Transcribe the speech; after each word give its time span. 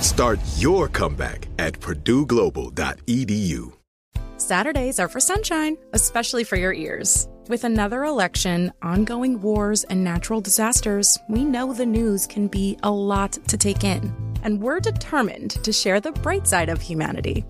Start 0.00 0.38
your 0.56 0.88
comeback 0.88 1.48
at 1.58 1.72
purdueglobal.edu. 1.80 3.72
Saturdays 4.36 5.00
are 5.00 5.08
for 5.08 5.18
sunshine, 5.18 5.76
especially 5.92 6.44
for 6.44 6.54
your 6.54 6.72
ears. 6.72 7.28
With 7.48 7.64
another 7.64 8.04
election, 8.04 8.72
ongoing 8.80 9.40
wars, 9.40 9.82
and 9.84 10.04
natural 10.04 10.40
disasters, 10.40 11.18
we 11.28 11.44
know 11.44 11.72
the 11.72 11.84
news 11.84 12.28
can 12.28 12.46
be 12.46 12.78
a 12.84 12.90
lot 12.90 13.32
to 13.48 13.56
take 13.56 13.82
in. 13.82 14.14
And 14.44 14.62
we're 14.62 14.78
determined 14.78 15.50
to 15.64 15.72
share 15.72 15.98
the 15.98 16.12
bright 16.12 16.46
side 16.46 16.68
of 16.68 16.80
humanity. 16.80 17.44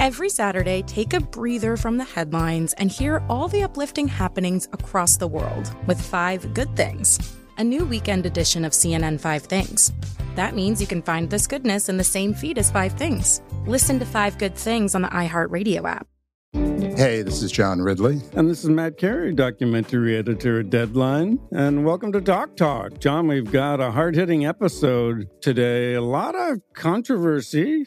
Every 0.00 0.28
Saturday, 0.28 0.82
take 0.82 1.12
a 1.14 1.20
breather 1.20 1.76
from 1.76 1.98
the 1.98 2.04
headlines 2.04 2.72
and 2.72 2.90
hear 2.90 3.22
all 3.28 3.46
the 3.46 3.62
uplifting 3.62 4.08
happenings 4.08 4.68
across 4.72 5.16
the 5.16 5.28
world 5.28 5.72
with 5.86 6.00
five 6.00 6.52
good 6.52 6.74
things. 6.74 7.36
A 7.58 7.62
new 7.64 7.84
weekend 7.84 8.26
edition 8.26 8.64
of 8.64 8.72
CNN 8.72 9.20
Five 9.20 9.44
Things. 9.44 9.92
That 10.34 10.54
means 10.54 10.80
you 10.80 10.86
can 10.86 11.02
find 11.02 11.28
this 11.28 11.46
goodness 11.46 11.88
in 11.88 11.98
the 11.98 12.04
same 12.04 12.32
feed 12.32 12.56
as 12.56 12.70
Five 12.70 12.94
Things. 12.94 13.42
Listen 13.66 13.98
to 13.98 14.06
Five 14.06 14.38
Good 14.38 14.54
Things 14.54 14.94
on 14.94 15.02
the 15.02 15.08
iHeartRadio 15.08 15.84
app. 15.84 16.06
Hey, 16.54 17.22
this 17.22 17.42
is 17.42 17.50
John 17.50 17.80
Ridley. 17.80 18.20
And 18.34 18.48
this 18.48 18.64
is 18.64 18.70
Matt 18.70 18.98
Carey, 18.98 19.34
documentary 19.34 20.16
editor 20.16 20.60
at 20.60 20.70
Deadline. 20.70 21.38
And 21.50 21.84
welcome 21.84 22.12
to 22.12 22.20
Doc 22.20 22.56
Talk. 22.56 22.98
John, 22.98 23.26
we've 23.28 23.50
got 23.50 23.80
a 23.80 23.90
hard 23.90 24.14
hitting 24.14 24.46
episode 24.46 25.28
today. 25.40 25.94
A 25.94 26.02
lot 26.02 26.34
of 26.34 26.60
controversy 26.74 27.86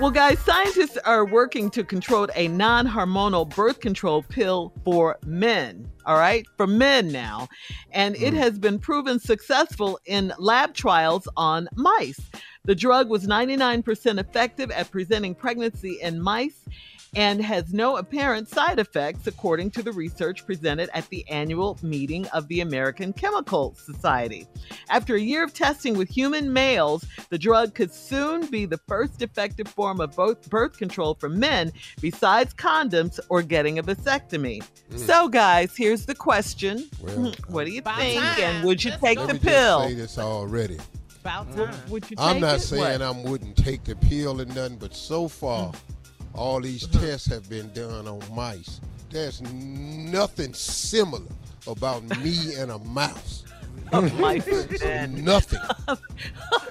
Well, 0.00 0.10
guys, 0.10 0.38
scientists 0.38 0.96
are 1.04 1.26
working 1.26 1.68
to 1.72 1.84
control 1.84 2.26
a 2.34 2.48
non 2.48 2.86
hormonal 2.86 3.54
birth 3.54 3.80
control 3.80 4.22
pill 4.22 4.72
for 4.82 5.18
men. 5.26 5.90
All 6.06 6.16
right, 6.16 6.46
for 6.56 6.66
men 6.66 7.12
now. 7.12 7.48
And 7.90 8.16
it 8.16 8.32
hmm. 8.32 8.38
has 8.38 8.58
been 8.58 8.78
proven 8.78 9.20
successful 9.20 10.00
in 10.06 10.32
lab 10.38 10.72
trials 10.72 11.28
on 11.36 11.68
mice. 11.74 12.30
The 12.64 12.74
drug 12.74 13.10
was 13.10 13.26
99% 13.26 14.18
effective 14.18 14.70
at 14.70 14.90
preventing 14.90 15.34
pregnancy 15.34 15.98
in 16.00 16.18
mice 16.18 16.64
and 17.16 17.42
has 17.42 17.72
no 17.72 17.96
apparent 17.96 18.48
side 18.48 18.78
effects, 18.78 19.26
according 19.26 19.70
to 19.72 19.82
the 19.82 19.92
research 19.92 20.46
presented 20.46 20.88
at 20.94 21.08
the 21.08 21.28
annual 21.28 21.78
meeting 21.82 22.26
of 22.28 22.46
the 22.48 22.60
American 22.60 23.12
Chemical 23.12 23.74
Society. 23.74 24.46
After 24.88 25.14
a 25.16 25.20
year 25.20 25.42
of 25.44 25.52
testing 25.52 25.96
with 25.96 26.08
human 26.08 26.52
males, 26.52 27.04
the 27.30 27.38
drug 27.38 27.74
could 27.74 27.92
soon 27.92 28.46
be 28.46 28.64
the 28.66 28.80
first 28.88 29.22
effective 29.22 29.68
form 29.68 30.00
of 30.00 30.14
both 30.14 30.48
birth 30.50 30.76
control 30.78 31.14
for 31.14 31.28
men 31.28 31.72
besides 32.00 32.54
condoms 32.54 33.18
or 33.28 33.42
getting 33.42 33.78
a 33.78 33.82
vasectomy. 33.82 34.62
Mm. 34.90 34.98
So, 34.98 35.28
guys, 35.28 35.76
here's 35.76 36.06
the 36.06 36.14
question 36.14 36.88
Well, 37.02 37.32
What 37.48 37.66
do 37.66 37.72
you 37.72 37.82
think? 37.82 38.20
time. 38.20 38.40
And 38.40 38.66
would 38.66 38.82
you 38.84 38.92
take 38.92 39.18
Let 39.18 39.28
the 39.28 39.34
me 39.34 39.40
just 39.40 39.44
pill? 39.44 39.88
say 39.88 39.94
this 39.94 40.18
already. 40.18 40.78
About 41.20 41.50
mm. 41.50 41.88
Would 41.90 42.10
you 42.10 42.16
take 42.16 42.24
I'm 42.24 42.40
not 42.40 42.56
it? 42.56 42.60
saying 42.60 43.00
What? 43.00 43.02
I 43.02 43.10
wouldn't 43.10 43.56
take 43.56 43.84
the 43.84 43.94
pill 43.96 44.40
or 44.40 44.44
nothing, 44.46 44.76
but 44.78 44.94
so 44.94 45.28
far, 45.28 45.70
mm. 45.72 45.76
All 46.34 46.60
these 46.60 46.86
tests 46.86 47.26
have 47.28 47.48
been 47.48 47.72
done 47.72 48.06
on 48.06 48.20
mice. 48.34 48.80
There's 49.10 49.40
nothing 49.42 50.54
similar 50.54 51.22
about 51.66 52.02
me 52.20 52.54
and 52.56 52.70
a 52.70 52.78
mouse. 52.78 53.44
mice 53.92 54.46
and 54.46 54.68
There's 54.68 54.82
men. 54.82 55.24
nothing. 55.24 55.60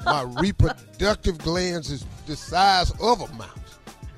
My 0.06 0.24
reproductive 0.40 1.38
glands 1.40 1.92
is 1.92 2.06
the 2.26 2.36
size 2.36 2.92
of 3.02 3.22
a 3.22 3.28
mouse. 3.34 3.50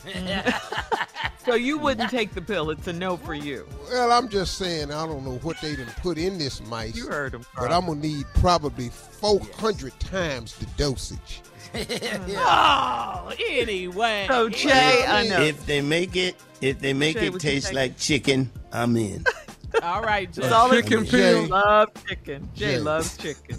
So 1.45 1.55
you 1.55 1.77
wouldn't 1.77 2.09
take 2.09 2.33
the 2.33 2.41
pill. 2.41 2.69
It's 2.69 2.87
a 2.87 2.93
no 2.93 3.17
for 3.17 3.33
you. 3.33 3.67
Well, 3.89 4.11
I'm 4.11 4.29
just 4.29 4.57
saying 4.57 4.91
I 4.91 5.05
don't 5.07 5.25
know 5.25 5.37
what 5.39 5.59
they 5.61 5.75
done 5.75 5.87
put 6.01 6.17
in 6.17 6.37
this 6.37 6.65
mice. 6.67 6.95
You 6.95 7.07
heard 7.07 7.33
him. 7.33 7.43
But 7.57 7.71
I'm 7.71 7.87
gonna 7.87 7.99
need 7.99 8.25
probably 8.35 8.89
400 8.89 9.99
times 9.99 10.55
the 10.55 10.65
dosage. 10.77 11.41
oh, 11.73 13.33
anyway. 13.39 14.25
So 14.27 14.49
Jay, 14.49 15.03
I 15.07 15.27
know. 15.27 15.41
If 15.41 15.65
they 15.65 15.81
make 15.81 16.15
it, 16.15 16.35
if 16.61 16.79
they 16.79 16.93
make 16.93 17.17
Jay, 17.17 17.27
it 17.27 17.39
taste 17.39 17.67
take 17.67 17.75
like 17.75 17.97
chicken, 17.97 18.51
I'm 18.71 18.95
in. 18.97 19.23
All 19.83 20.01
right, 20.01 20.31
Jay. 20.31 20.47
Solid 20.47 20.83
Chicken 20.83 21.05
Jay 21.05 21.11
pill. 21.11 21.47
loves 21.47 22.03
chicken. 22.03 22.49
Jay 22.53 22.75
Jay. 22.75 22.79
loves 22.79 23.17
chicken. 23.17 23.57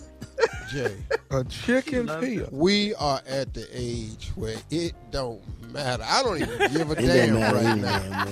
Jay, 0.73 0.97
A 1.31 1.45
chicken 1.45 2.07
Love 2.07 2.21
pill. 2.23 2.49
we 2.51 2.95
are 2.95 3.21
at 3.27 3.53
the 3.55 3.67
age 3.73 4.31
where 4.35 4.57
it 4.71 4.95
don't 5.11 5.43
matter. 5.73 6.03
I 6.07 6.23
don't 6.23 6.41
even 6.41 6.73
give 6.73 6.91
a 6.91 6.95
damn 6.95 7.35
right 7.41 7.65
any 7.65 7.81
now. 7.83 8.27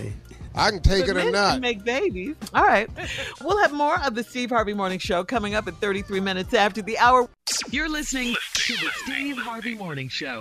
I 0.54 0.70
can 0.70 0.80
take 0.82 1.06
But 1.06 1.10
it 1.10 1.14
men 1.16 1.26
or 1.28 1.30
can 1.30 1.32
not. 1.32 1.60
make 1.60 1.84
babies. 1.84 2.34
All 2.54 2.64
right. 2.64 2.88
We'll 3.40 3.58
have 3.58 3.72
more 3.72 4.00
of 4.00 4.14
the 4.16 4.24
Steve 4.24 4.50
Harvey 4.50 4.74
Morning 4.74 4.98
Show 4.98 5.22
coming 5.22 5.54
up 5.54 5.68
at 5.68 5.74
33 5.76 6.18
minutes 6.20 6.54
after 6.54 6.82
the 6.82 6.98
hour. 6.98 7.28
You're 7.70 7.88
listening 7.88 8.34
to 8.54 8.72
the 8.74 8.90
Steve 9.04 9.36
Harvey 9.38 9.74
Morning 9.76 10.08
Show. 10.08 10.40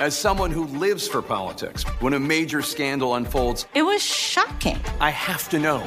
As 0.00 0.16
someone 0.18 0.50
who 0.50 0.64
lives 0.66 1.06
for 1.06 1.22
politics, 1.22 1.84
when 2.00 2.14
a 2.14 2.20
major 2.20 2.60
scandal 2.62 3.14
unfolds, 3.14 3.66
It 3.74 3.82
was 3.82 4.02
shocking. 4.02 4.78
I 5.00 5.10
have 5.10 5.48
to 5.50 5.58
know 5.60 5.78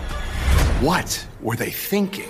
what 0.80 1.28
were 1.42 1.56
they 1.58 1.72
thinking? 1.72 2.30